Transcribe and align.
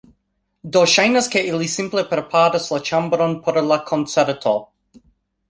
Do, 0.77 0.81
ŝajnas, 0.93 1.27
ke 1.35 1.43
ili 1.49 1.67
simple 1.73 2.05
preparas 2.15 2.65
la 2.77 2.81
ĉambron 2.89 3.37
por 3.45 3.61
la 3.69 3.79
koncerto 3.93 4.57